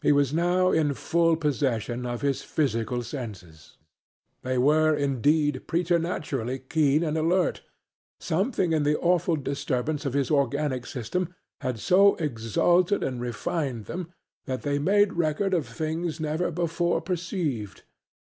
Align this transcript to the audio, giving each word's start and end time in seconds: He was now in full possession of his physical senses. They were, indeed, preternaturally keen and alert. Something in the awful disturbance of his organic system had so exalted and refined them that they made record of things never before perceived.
He 0.00 0.12
was 0.12 0.32
now 0.32 0.70
in 0.70 0.94
full 0.94 1.34
possession 1.34 2.06
of 2.06 2.20
his 2.20 2.42
physical 2.44 3.02
senses. 3.02 3.78
They 4.42 4.58
were, 4.58 4.94
indeed, 4.94 5.66
preternaturally 5.66 6.60
keen 6.60 7.02
and 7.02 7.18
alert. 7.18 7.62
Something 8.20 8.72
in 8.72 8.84
the 8.84 8.96
awful 8.96 9.34
disturbance 9.34 10.06
of 10.06 10.14
his 10.14 10.30
organic 10.30 10.86
system 10.86 11.34
had 11.60 11.80
so 11.80 12.14
exalted 12.22 13.02
and 13.02 13.20
refined 13.20 13.86
them 13.86 14.12
that 14.44 14.62
they 14.62 14.78
made 14.78 15.14
record 15.14 15.52
of 15.52 15.66
things 15.66 16.20
never 16.20 16.52
before 16.52 17.00
perceived. 17.00 17.82